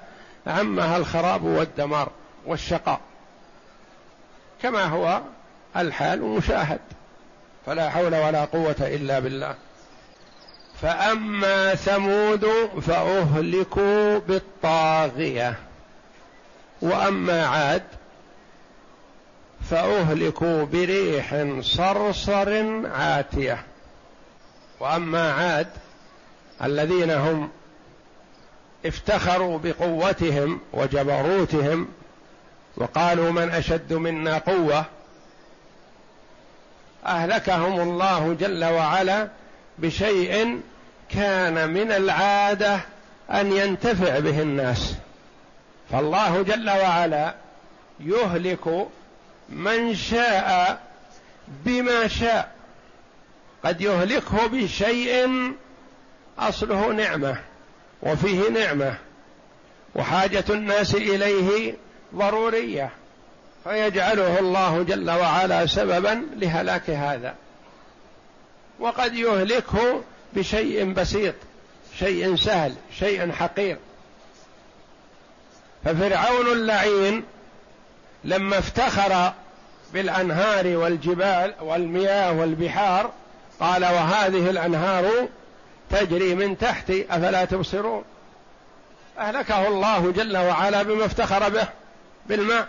عمها 0.47 0.97
الخراب 0.97 1.45
والدمار 1.45 2.11
والشقاء. 2.47 3.01
كما 4.63 4.85
هو 4.85 5.21
الحال 5.77 6.23
مشاهد 6.23 6.81
فلا 7.67 7.91
حول 7.91 8.15
ولا 8.15 8.45
قوة 8.45 8.77
إلا 8.81 9.19
بالله. 9.19 9.55
فأما 10.83 11.75
ثمود 11.75 12.47
فأهلكوا 12.87 14.19
بالطاغية. 14.19 15.55
وأما 16.83 17.47
عاد 17.47 17.83
فأهلكوا 19.71 20.65
بريح 20.65 21.47
صرصر 21.61 22.63
عاتية. 22.87 23.65
وأما 24.81 25.33
عاد 25.33 25.67
الذين 26.65 27.11
هم 27.11 27.51
افتخروا 28.87 29.59
بقوتهم 29.59 30.61
وجبروتهم 30.73 31.89
وقالوا 32.77 33.31
من 33.31 33.51
أشد 33.51 33.93
منا 33.93 34.39
قوة 34.39 34.85
أهلكهم 37.07 37.81
الله 37.81 38.37
جل 38.41 38.65
وعلا 38.65 39.29
بشيء 39.79 40.61
كان 41.09 41.71
من 41.71 41.93
العادة 41.93 42.81
أن 43.31 43.53
ينتفع 43.53 44.19
به 44.19 44.43
الناس. 44.43 44.95
فالله 45.93 46.43
جل 46.43 46.71
وعلا 46.71 47.35
يهلك 48.01 48.87
من 49.49 49.95
شاء 49.95 50.81
بما 51.49 52.09
شاء. 52.09 52.55
قد 53.65 53.81
يهلكه 53.81 54.47
بشيء 54.47 55.29
أصله 56.39 56.93
نعمة 56.93 57.37
وفيه 58.03 58.49
نعمة 58.49 58.99
وحاجة 59.95 60.45
الناس 60.51 60.95
إليه 60.95 61.75
ضرورية 62.15 62.91
فيجعله 63.65 64.39
الله 64.39 64.83
جل 64.83 65.11
وعلا 65.11 65.67
سببا 65.67 66.27
لهلاك 66.37 66.91
هذا. 66.91 67.35
وقد 68.81 69.15
يهلكه 69.15 70.03
بشيء 70.33 70.93
بسيط 70.93 71.35
شيء 71.99 72.37
سهل 72.37 72.75
شيء 72.99 73.33
حقير. 73.33 73.77
ففرعون 75.85 76.47
اللعين 76.47 77.25
لما 78.25 78.59
افتخر 78.59 79.33
بالأنهار 79.93 80.67
والجبال 80.67 81.55
والمياه 81.61 82.33
والبحار 82.33 83.11
قال 83.61 83.85
وهذه 83.85 84.51
الأنهار 84.51 85.29
تجري 85.91 86.35
من 86.35 86.59
تحتي 86.59 87.07
أفلا 87.11 87.45
تبصرون؟ 87.45 88.05
أهلكه 89.19 89.69
الله 89.69 90.13
جل 90.13 90.37
وعلا 90.37 90.83
بما 90.83 91.05
افتخر 91.05 91.49
به 91.49 91.69
بالماء. 92.27 92.67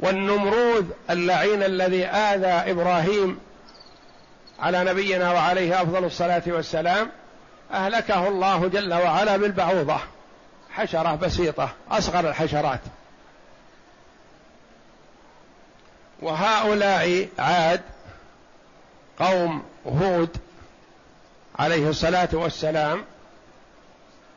والنمرود 0.00 0.90
اللعين 1.10 1.62
الذي 1.62 2.06
آذى 2.06 2.70
إبراهيم 2.70 3.38
على 4.60 4.84
نبينا 4.84 5.32
وعليه 5.32 5.82
أفضل 5.82 6.04
الصلاة 6.04 6.42
والسلام 6.46 7.10
أهلكه 7.72 8.28
الله 8.28 8.68
جل 8.68 8.94
وعلا 8.94 9.36
بالبعوضة 9.36 9.96
حشرة 10.70 11.14
بسيطة 11.14 11.68
أصغر 11.90 12.28
الحشرات. 12.28 12.80
وهؤلاء 16.22 17.28
عاد 17.38 17.80
قوم 19.18 19.62
هود 19.86 20.36
عليه 21.58 21.88
الصلاة 21.88 22.28
والسلام 22.32 23.04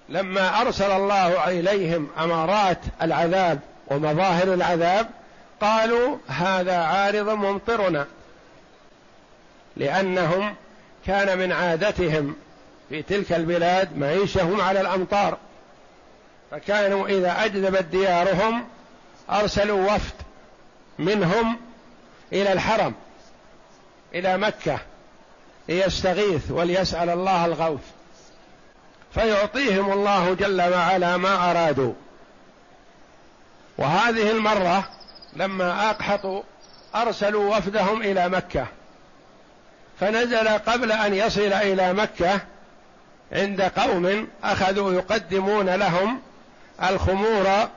لما 0.10 0.62
أرسل 0.62 0.91
الله 0.91 1.48
إليهم 1.50 2.08
أمارات 2.19 2.80
العذاب 3.02 3.60
ومظاهر 3.88 4.54
العذاب 4.54 5.08
قالوا 5.62 6.17
هذا 6.28 6.78
عارض 6.78 7.30
ممطرنا 7.30 8.06
لأنهم 9.78 10.56
كان 11.08 11.38
من 11.38 11.52
عادتهم 11.52 12.36
في 12.89 13.02
تلك 13.02 13.32
البلاد 13.34 13.98
معيشهم 13.98 14.62
على 14.62 14.82
الأمطار 14.82 15.38
فكانوا 16.52 17.08
إذا 17.08 17.45
اجدبت 17.45 17.84
ديارهم 17.84 18.67
أرسلوا 19.30 19.93
وفد 19.93 20.13
منهم 21.00 21.58
إلى 22.33 22.53
الحرم 22.53 22.93
إلى 24.13 24.38
مكة 24.38 24.79
ليستغيث 25.69 26.51
وليسأل 26.51 27.09
الله 27.09 27.45
الغوث. 27.45 27.83
فيعطيهم 29.13 29.91
الله 29.91 30.33
جل 30.33 30.61
وعلا 30.61 31.17
ما 31.17 31.51
أرادوا. 31.51 31.93
وهذه 33.77 34.31
المرة 34.31 34.89
لما 35.33 35.89
أقحطوا 35.89 36.43
أرسلوا 36.95 37.57
وفدهم 37.57 38.01
إلى 38.01 38.29
مكة. 38.29 38.67
فنزل 39.99 40.47
قبل 40.47 40.91
أن 40.91 41.13
يصل 41.13 41.53
إلى 41.53 41.93
مكة 41.93 42.41
عند 43.31 43.61
قوم 43.61 44.27
أخذوا 44.43 44.93
يقدمون 44.93 45.69
لهم 45.69 46.21
الخمور 46.83 47.67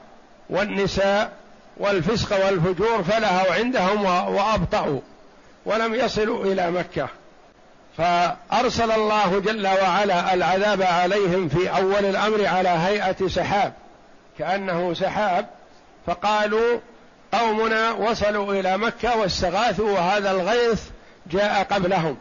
والنساء 0.50 1.38
والفسق 1.79 2.47
والفجور 2.47 3.03
فلهوا 3.03 3.53
عندهم 3.53 4.05
وأبطأوا 4.35 5.01
ولم 5.67 5.95
يصلوا 5.95 6.45
إلى 6.45 6.71
مكة. 6.71 7.09
فأرسل 7.99 8.93
الله 8.93 9.41
جل 9.41 9.67
وعلا 9.67 10.35
العذاب 10.35 10.83
عليهم 10.83 11.49
في 11.49 11.71
أول 11.71 12.05
الأمر 12.05 12.47
على 12.47 12.69
هيئة 12.69 13.29
سحاب 13.29 13.73
كأنه 14.38 14.95
سحاب 14.95 15.47
فقالوا 16.07 16.79
قومنا 17.33 17.91
وصلوا 17.91 18.55
إلى 18.55 18.79
مكة 18.79 19.17
واستغاثوا 19.17 19.91
وهذا 19.91 20.31
الغيث 20.31 20.83
جاء 21.27 21.64
قبلهم 21.64 22.17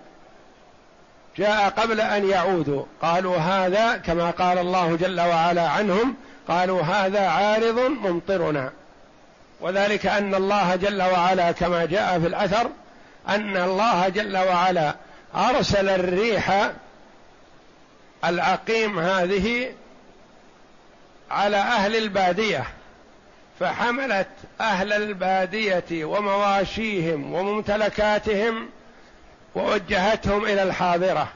جاء 1.38 1.70
قبل 1.70 2.02
أن 2.02 2.30
يعودوا. 2.30 2.84
قالوا 3.02 3.38
هذا 3.38 3.98
كما 3.98 4.32
قال 4.32 4.58
الله 4.58 4.96
جل 4.96 5.22
وعلا 5.22 5.70
عنهم 5.70 6.16
قالوا 6.48 6.82
هذا 6.82 7.28
عارض 7.28 7.80
ممطرنا. 7.80 8.72
وذلك 9.62 10.06
أن 10.06 10.36
الله 10.36 10.76
جل 10.76 11.02
وعلا 11.02 11.52
كما 11.52 11.86
جاء 11.86 12.20
في 12.20 12.28
الأثر 12.28 12.70
أن 13.30 13.58
الله 13.58 14.10
جل 14.10 14.38
وعلا 14.38 14.96
أرسل 15.36 15.90
الريح 15.90 16.72
العقيم 18.26 19.00
هذه 19.00 19.72
على 21.32 21.58
أهل 21.58 21.96
البادية 21.96 22.64
فحملت 23.60 24.28
أهل 24.62 24.94
البادية 24.94 26.06
ومواشيهم 26.06 27.34
وممتلكاتهم 27.34 28.70
ووجهتهم 29.56 30.46
إلى 30.46 30.64
الحاضرة. 30.64 31.28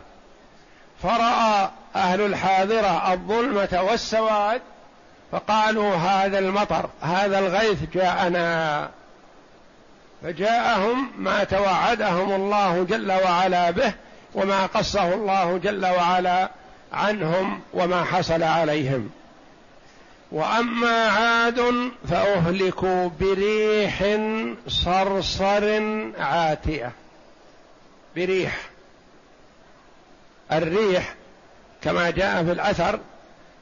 فرأى 1.04 1.70
أهل 1.96 2.22
الحاضرة 2.22 3.14
الظلمة 3.14 3.82
والسواد 3.82 4.62
فقالوا 5.32 5.96
هذا 5.96 6.40
المطر 6.40 6.90
هذا 7.02 7.40
الغيث 7.40 7.80
جاءنا. 7.94 8.90
فجاءهم 10.24 11.12
ما 11.18 11.44
توعدهم 11.44 12.32
الله 12.32 12.84
جل 12.84 13.12
وعلا 13.12 13.72
به 13.72 13.94
وما 14.34 14.66
قصه 14.66 15.14
الله 15.14 15.58
جل 15.58 15.86
وعلا 15.86 16.50
عنهم 16.94 17.62
وما 17.74 18.04
حصل 18.04 18.44
عليهم. 18.44 19.10
وأما 20.32 21.08
عاد 21.08 21.92
فأهلكوا 22.10 23.10
بريح 23.20 24.04
صرصر 24.68 25.82
عاتية. 26.20 26.92
بريح. 28.16 28.58
الريح 30.52 31.14
كما 31.82 32.10
جاء 32.10 32.44
في 32.44 32.52
الأثر 32.52 33.00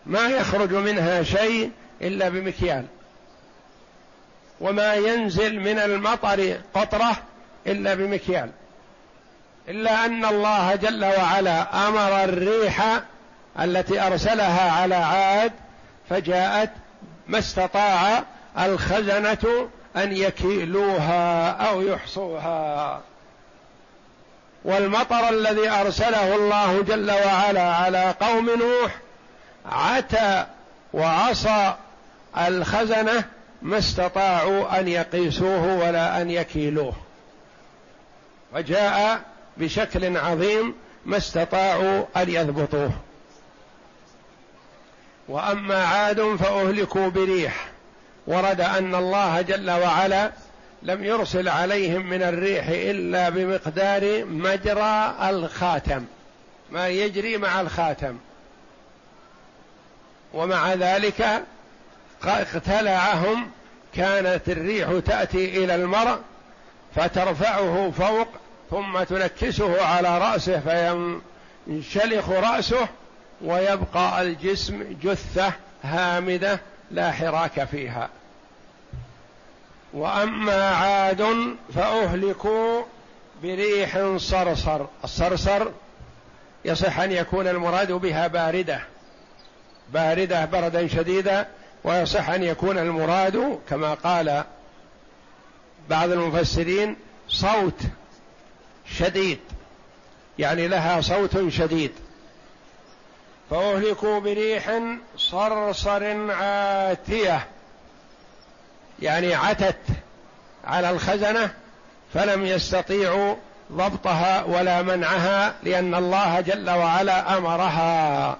ما 0.05 0.27
يخرج 0.27 0.73
منها 0.73 1.23
شيء 1.23 1.71
إلا 2.01 2.29
بمكيال. 2.29 2.85
وما 4.61 4.93
ينزل 4.93 5.59
من 5.59 5.79
المطر 5.79 6.57
قطرة 6.73 7.17
إلا 7.67 7.93
بمكيال. 7.93 8.49
إلا 9.69 10.05
أن 10.05 10.25
الله 10.25 10.75
جل 10.75 11.05
وعلا 11.05 11.87
أمر 11.87 12.23
الريح 12.23 13.01
التي 13.59 14.01
أرسلها 14.01 14.71
على 14.71 14.95
عاد 14.95 15.51
فجاءت 16.09 16.71
ما 17.27 17.39
استطاع 17.39 18.23
الخزنة 18.59 19.69
أن 19.95 20.11
يكيلوها 20.11 21.49
أو 21.51 21.81
يحصوها. 21.81 23.01
والمطر 24.65 25.29
الذي 25.29 25.69
أرسله 25.69 26.35
الله 26.35 26.81
جل 26.81 27.11
وعلا 27.11 27.73
على 27.75 28.15
قوم 28.21 28.49
نوح 28.49 28.91
عتى 29.65 30.45
وعصى 30.93 31.73
الخزنة 32.37 33.23
ما 33.61 33.77
استطاعوا 33.77 34.79
أن 34.79 34.87
يقيسوه 34.87 35.75
ولا 35.75 36.21
أن 36.21 36.29
يكيلوه. 36.31 36.93
وجاء 38.53 39.21
بشكل 39.57 40.17
عظيم 40.17 40.73
ما 41.05 41.17
استطاعوا 41.17 42.05
أن 42.17 42.29
يضبطوه. 42.29 42.91
وأما 45.27 45.85
عاد 45.85 46.35
فأهلكوا 46.35 47.09
بريح. 47.09 47.67
ورد 48.27 48.61
أن 48.61 48.95
الله 48.95 49.41
جل 49.41 49.71
وعلا 49.71 50.31
لم 50.83 51.03
يرسل 51.03 51.49
عليهم 51.49 52.09
من 52.09 52.21
الريح 52.23 52.67
إلا 52.69 53.29
بمقدار 53.29 54.25
مجرى 54.25 55.15
الخاتم. 55.29 56.05
ما 56.71 56.87
يجري 56.87 57.37
مع 57.37 57.61
الخاتم. 57.61 58.17
ومع 60.33 60.73
ذلك 60.73 61.43
اقتلعهم. 62.23 63.51
كانت 63.95 64.49
الريح 64.49 64.99
تأتي 65.05 65.63
إلى 65.63 65.75
المرء 65.75 66.19
فترفعه 66.95 67.91
فوق 67.91 68.27
ثم 68.71 69.03
تنكسه 69.03 69.85
على 69.85 70.17
رأسه 70.17 70.59
فينشلخ 71.67 72.29
رأسه 72.29 72.87
ويبقى 73.41 74.21
الجسم 74.21 74.97
جثة 75.03 75.53
هامدة 75.83 76.59
لا 76.91 77.11
حراك 77.11 77.63
فيها. 77.63 78.09
وأما 79.93 80.69
عاد 80.69 81.25
فأهلكوا 81.75 82.83
بريح 83.43 84.15
صرصر. 84.17 84.85
الصرصر 85.03 85.67
يصح 86.65 86.99
أن 86.99 87.11
يكون 87.11 87.47
المراد 87.47 87.91
بها 87.91 88.27
باردة. 88.27 88.81
باردة 89.93 90.45
بردا 90.45 90.87
شديدا 90.87 91.47
ويصح 91.83 92.29
أن 92.29 92.43
يكون 92.43 92.77
المراد 92.77 93.59
كما 93.69 93.93
قال 93.93 94.43
بعض 95.89 96.11
المفسرين 96.11 96.95
صوت 97.27 97.81
شديد. 98.97 99.39
يعني 100.39 100.67
لها 100.67 101.01
صوت 101.01 101.49
شديد. 101.49 101.91
فأهلكوا 103.49 104.19
بريح 104.19 104.79
صرصر 105.17 106.31
عاتية. 106.31 107.47
يعني 109.01 109.33
عتت 109.33 109.81
على 110.65 110.89
الخزنة 110.89 111.53
فلم 112.13 112.45
يستطيعوا 112.45 113.35
ضبطها 113.71 114.43
ولا 114.43 114.81
منعها 114.81 115.55
لأن 115.63 115.95
الله 115.95 116.41
جل 116.41 116.69
وعلا 116.69 117.37
أمرها. 117.37 118.37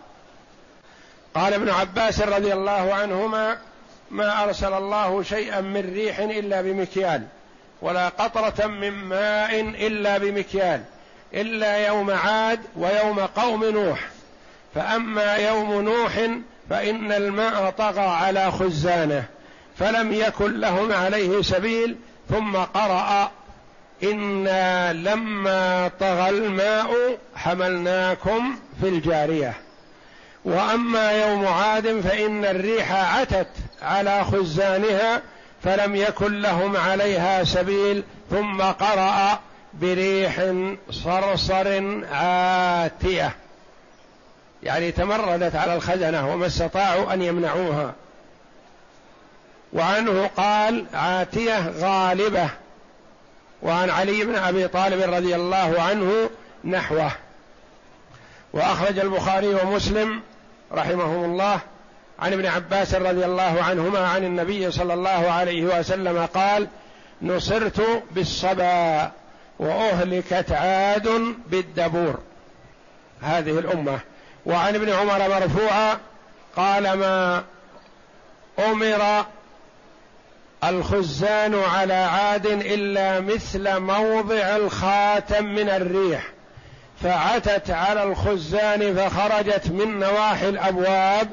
قال 1.39 1.54
ابن 1.54 1.69
عباس 1.69 2.21
رضي 2.21 2.54
الله 2.54 2.93
عنهما 2.93 3.58
ما 4.12 4.43
أرسل 4.43 4.73
الله 4.73 5.23
شيئا 5.23 5.62
من 5.62 5.93
ريح 5.93 6.19
إلا 6.19 6.62
بمكيال 6.62 7.23
ولا 7.82 8.10
قطرة 8.10 8.67
من 8.67 8.89
ماء 8.89 9.62
إلا 9.62 10.17
بمكيال 10.17 10.82
إلا 11.34 11.88
يوم 11.88 12.12
عاد 12.12 12.60
ويوم 12.75 13.19
قوم 13.19 13.65
نوح. 13.65 14.08
فأما 14.75 15.36
يوم 15.36 15.82
نوح 15.82 16.30
فإن 16.69 17.12
الماء 17.12 17.69
طغى 17.69 18.08
على 18.08 18.52
خزانه 18.52 19.23
فلم 19.78 20.13
يكن 20.13 20.60
لهم 20.60 20.93
عليه 20.93 21.41
سبيل 21.41 21.95
ثم 22.30 22.56
قرأ 22.56 23.32
إنا 24.04 24.93
لما 24.93 25.91
طغى 25.99 26.30
الماء 26.30 27.17
حملناكم 27.36 28.56
في 28.82 28.89
الجارية. 28.89 29.69
وأما 30.45 31.12
يوم 31.12 31.47
عاد 31.47 31.99
فإن 32.02 32.45
الريح 32.45 32.91
عتت 32.91 33.47
على 33.82 34.23
خزانها 34.23 35.21
فلم 35.63 35.95
يكن 35.95 36.41
لهم 36.41 36.78
عليها 36.78 37.43
سبيل 37.43 38.04
ثم 38.30 38.62
قرأ 38.62 39.39
بريح 39.73 40.54
صرصر 40.91 41.82
عاتية. 42.12 43.36
يعني 44.63 44.91
تمردت 44.91 45.56
على 45.56 45.75
الخزنة 45.75 46.34
وما 46.34 46.45
استطاعوا 46.45 47.13
أن 47.13 47.21
يمنعوها. 47.21 47.93
وعنه 49.73 50.30
قال 50.38 50.86
عاتية 50.93 51.69
غالبة. 51.69 52.49
وعن 53.62 53.89
علي 53.89 54.23
بن 54.25 54.36
أبي 54.36 54.67
طالب 54.67 55.13
رضي 55.13 55.36
الله 55.36 55.82
عنه 55.82 56.30
نحوه. 56.63 57.12
وأخرج 58.54 59.00
البخاري 59.00 59.48
ومسلم 59.48 60.22
رحمهم 60.72 61.24
الله 61.24 61.60
عن 62.20 62.34
ابن 62.34 62.46
عباس 62.46 62.96
رضي 62.96 63.26
الله 63.26 63.64
عنهما 63.64 64.08
عن 64.08 64.24
النبي 64.24 64.72
صلى 64.72 64.94
الله 64.94 65.32
عليه 65.32 65.80
وسلم 65.80 66.26
قال 66.26 66.68
نصرت 67.22 68.04
بالصبا 68.12 69.12
واهلكت 69.60 70.52
عاد 70.52 71.36
بالدبور. 71.48 72.20
هذه 73.22 73.60
الأمة. 73.60 74.00
وعن 74.46 74.76
ابن 74.76 74.90
عمر 74.90 75.30
مرفوعا 75.30 75.98
قال 76.56 76.94
ما 76.94 77.44
أمر 78.60 79.26
الخزان 80.64 81.56
على 81.56 81.94
عاد 81.94 82.46
إلا 82.46 83.20
مثل 83.20 83.80
موضع 83.80 84.56
الخاتم 84.56 85.46
من 85.46 85.70
الريح. 85.70 86.24
فعتت 87.04 87.72
على 87.72 88.04
الخزان 88.04 88.96
فخرجت 88.96 89.68
من 89.68 90.00
نواحي 90.00 90.50
الأبواب 90.50 91.30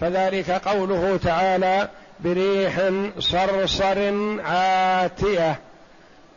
فذلك 0.00 0.50
قوله 0.50 1.18
تعالى 1.24 1.88
بريح 2.20 2.90
صرصر 3.18 4.12
عاتية. 4.40 5.60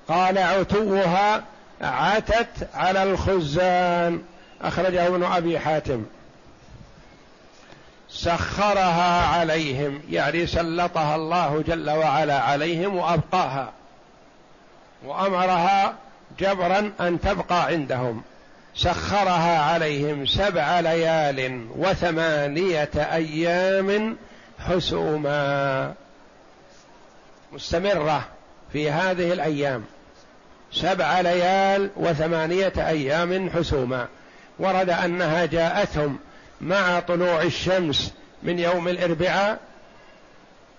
قال 0.08 0.38
عتوها 0.38 1.43
عتت 1.82 2.67
على 2.74 3.04
الخزان. 3.04 4.22
أخرجه 4.62 5.08
ابن 5.08 5.24
أبي 5.24 5.60
حاتم. 5.60 6.06
سخرها 8.10 9.26
عليهم 9.28 10.02
يعني 10.10 10.48
سلطها 10.48 11.15
الله 11.15 11.63
جل 11.67 11.89
وعلا 11.89 12.39
عليهم 12.39 12.96
وأبقاها 12.96 13.72
وأمرها 15.06 15.93
جبرا 16.39 16.91
أن 17.00 17.22
تبقى 17.22 17.65
عندهم. 17.65 18.24
سخرها 18.75 19.59
عليهم 19.59 20.25
سبع 20.25 20.79
ليال 20.79 21.67
وثمانية 21.77 22.89
أيام 22.95 24.17
حسوما. 24.59 25.93
مستمرة 27.51 28.27
في 28.73 28.91
هذه 28.91 29.33
الأيام. 29.33 29.83
سبع 30.73 31.21
ليال 31.21 31.89
وثمانية 31.95 32.73
أيام 32.77 33.49
حسوما. 33.49 34.07
ورد 34.59 34.89
أنها 34.89 35.45
جاءتهم 35.45 36.19
مع 36.62 36.99
طلوع 36.99 37.41
الشمس 37.41 38.13
من 38.43 38.59
يوم 38.59 38.88
الإربعاء 38.88 39.59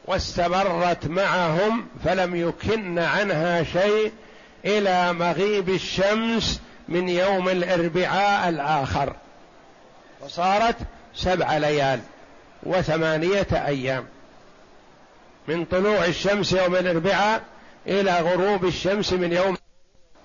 واستمرت 0.04 1.06
معهم 1.06 1.86
فلم 2.04 2.36
يكن 2.36 2.98
عنها 2.98 3.62
شيء 3.62 4.12
إلى 4.64 5.12
مغيب 5.12 5.68
الشمس 5.68 6.60
من 6.88 7.08
يوم 7.08 7.48
الاربعاء 7.48 8.48
الآخر. 8.48 9.16
وصارت 10.20 10.76
سبع 11.14 11.56
ليال 11.56 12.00
وثمانية 12.62 13.46
أيام. 13.52 14.06
من 15.48 15.64
طلوع 15.64 16.04
الشمس 16.04 16.52
يوم 16.52 16.76
الاربعاء 16.76 17.42
إلى 17.86 18.20
غروب 18.20 18.64
الشمس 18.64 19.12
من 19.12 19.32
يوم 19.32 19.56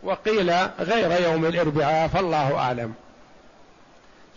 وقيل 0.03 0.53
غير 0.79 1.21
يوم 1.21 1.45
الاربعاء 1.45 2.07
فالله 2.07 2.57
أعلم. 2.57 2.93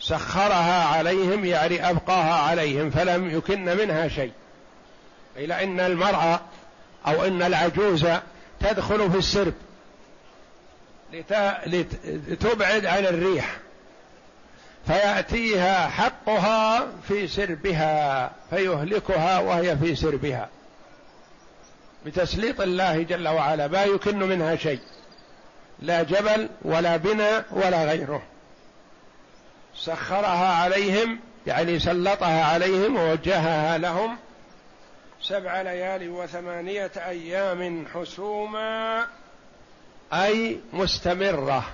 سخرها 0.01 0.85
عليهم 0.85 1.45
يعني 1.45 1.91
أبقاها 1.91 2.35
عليهم 2.35 2.91
فلم 2.91 3.31
يكن 3.31 3.65
منها 3.65 4.09
شيء. 4.09 4.33
إلى 5.37 5.65
أن 5.65 5.81
المرأة 5.81 6.41
أو 7.07 7.25
أن 7.25 7.43
العجوز 7.43 8.07
تدخل 8.61 9.11
في 9.11 9.19
السرب. 9.19 9.53
لتبعد 11.13 12.87
عن 12.87 13.07
الريح. 13.07 13.57
فيأتيها 14.87 15.89
حقها 15.89 16.87
في 17.09 17.29
سربها 17.29 18.33
فيهلكها 18.51 19.39
وهي 19.39 19.77
في 19.77 19.95
سربها. 19.95 20.49
بتسليط 22.07 22.61
الله 22.61 23.03
جل 23.03 23.29
وعلا 23.29 23.69
ما 23.69 23.85
يكن 23.85 24.19
منها 24.19 24.57
شيء. 24.57 24.81
لا 25.83 26.03
جبل 26.03 26.49
ولا 26.63 26.97
بناء 26.97 27.45
ولا 27.51 27.85
غيره. 27.85 28.23
سخرها 29.77 30.55
عليهم 30.63 31.21
يعني 31.47 31.79
سلطها 31.79 32.45
عليهم 32.45 32.97
ووجهها 32.97 33.79
لهم 33.79 34.17
سبع 35.23 35.63
ليال 35.63 36.11
وثمانية 36.11 36.93
أيام 36.97 37.87
حسوما. 37.95 39.07
أي 40.13 40.61
مستمرة 40.73 41.65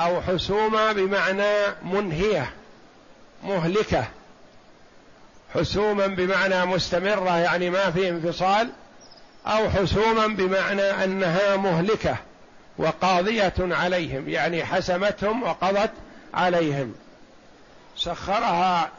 أو 0.00 0.20
حسوما 0.20 0.92
بمعنى 0.92 1.52
منهية 1.82 2.50
مهلكة. 3.44 4.04
حسوما 5.54 6.06
بمعنى 6.06 6.66
مستمرة 6.66 7.38
يعني 7.38 7.70
ما 7.70 7.90
في 7.90 8.08
انفصال 8.08 8.70
أو 9.46 9.70
حسوما 9.70 10.26
بمعنى 10.26 10.82
أنها 10.82 11.56
مهلكة 11.56 12.16
وقاضية 12.78 13.54
عليهم 13.58 14.28
يعني 14.28 14.64
حسمتهم 14.64 15.42
وقضت 15.42 15.90
عليهم. 16.34 16.94
سخرها 17.96 18.90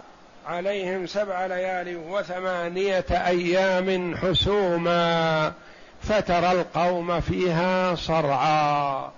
عليهم 0.48 1.08
سبع 1.08 1.46
ليال 1.46 1.98
وثمانية 1.98 3.06
أيام 3.12 4.18
حسوما. 4.18 5.54
فترى 6.02 6.52
القوم 6.52 7.22
فيها 7.22 7.96
صرعا. 7.96 9.12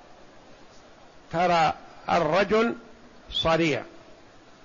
ترى 1.32 1.74
الرجل 2.10 2.76
صريع. 3.32 3.84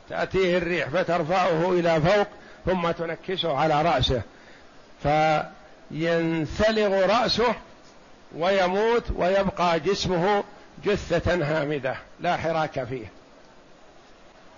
تأتيه 0.08 0.58
الريح 0.58 0.88
فترفعه 0.88 1.72
إلى 1.72 2.00
فوق 2.00 2.26
ثم 2.66 2.90
تنكسه 2.90 3.56
على 3.56 3.82
رأسه. 3.82 4.22
فينثلغ 5.90 7.06
رأسه 7.06 7.54
ويموت 8.36 9.04
ويبقى 9.16 9.80
جسمه 9.80 10.44
جثة 10.84 11.34
هامدة. 11.34 11.96
لا 12.20 12.36
حراك 12.36 12.84
فيه. 12.84 13.06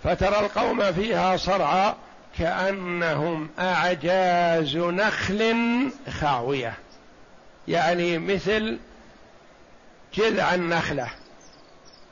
فترى 0.03 0.39
القوم 0.39 0.91
فيها 0.91 1.37
صرعى 1.37 1.93
كأنهم 2.37 3.49
أعجاز 3.59 4.77
نخل 4.77 5.91
خاوية. 6.21 6.73
يعني 7.69 8.17
مثل 8.17 8.77
جذع 10.13 10.55
النخلة 10.55 11.07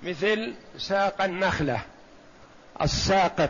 مثل 0.04 0.54
ساق 0.78 1.22
النخلة 1.22 1.82
الساقط 2.82 3.50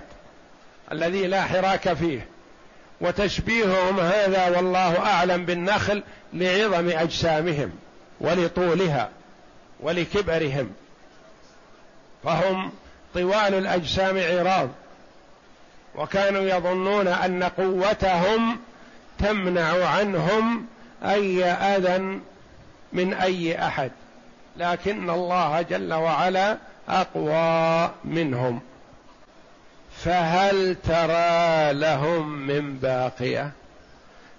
الذي 0.92 1.28
لا 1.28 1.44
حراك 1.44 1.94
فيه 1.94 2.28
وتشبيههم 3.02 4.00
هذا 4.00 4.50
والله 4.50 5.00
أعلم 5.00 5.46
بالنخل 5.46 6.04
لعظم 6.34 6.90
أجسامهم 6.90 7.72
ولطولها 8.22 9.10
ولكبرهم. 9.80 10.74
فهم 12.24 12.72
طوال 13.14 13.54
الأجسام 13.54 14.18
عراض 14.18 14.70
وكانوا 15.96 16.42
يظنون 16.42 17.08
أن 17.08 17.44
قوتهم 17.44 18.60
تمنع 19.20 19.88
عنهم 19.88 20.68
أي 21.04 21.44
أذى 21.46 22.20
من 22.94 23.14
أي 23.14 23.68
أحد 23.68 23.92
لكن 24.58 25.10
الله 25.10 25.62
جل 25.62 25.94
وعلا 25.94 26.58
أقوى 26.90 27.92
منهم. 28.04 28.60
فهل 29.98 30.76
ترى 30.76 31.74
لهم 31.74 32.30
من 32.30 32.78
باقية؟ 32.78 33.52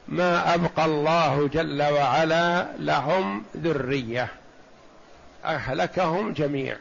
ما 0.09 0.55
أبقى 0.55 0.85
الله 0.85 1.49
جل 1.53 1.83
وعلا 1.83 2.67
لهم 2.79 3.45
ذرية 3.57 4.29
أهلكهم 5.45 6.33
جميع. 6.33 6.77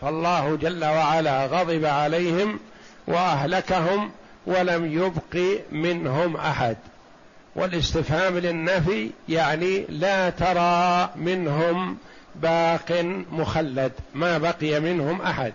فالله 0.00 0.56
جل 0.56 0.84
وعلا 0.84 1.46
غضب 1.46 1.84
عليهم 1.84 2.60
وأهلكهم 3.06 4.10
ولم 4.46 4.92
يبق 4.92 5.60
منهم 5.72 6.36
أحد. 6.36 6.76
والاستفهام 7.56 8.38
للنفي 8.38 9.10
يعني 9.28 9.84
لا 9.88 10.30
ترى 10.30 11.10
منهم 11.16 11.96
باق 12.34 13.04
مخلد 13.32 13.92
ما 14.14 14.38
بقي 14.38 14.80
منهم 14.80 15.22
أحد. 15.22 15.52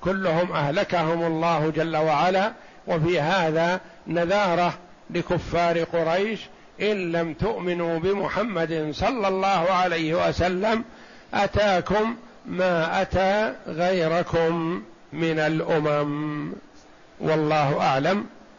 كلهم 0.00 0.52
أهلكهم 0.52 1.22
الله 1.22 1.72
جل 1.76 1.96
وعلا 1.96 2.52
وفي 2.86 3.20
هذا 3.20 3.80
نذارة 4.06 4.74
لكفار 5.10 5.78
قريش 5.78 6.40
إن 6.80 7.12
لم 7.12 7.34
تؤمنوا 7.34 7.98
بمحمد 7.98 8.88
صلى 8.94 9.28
الله 9.28 9.70
عليه 9.70 10.28
وسلم 10.28 10.84
أتاكم 11.34 12.16
ما 12.46 13.02
أتى 13.02 13.54
غيركم 13.66 14.82
من 15.12 15.38
الأمم. 15.38 16.52
والله 17.20 17.80
أعلم. 17.80 18.26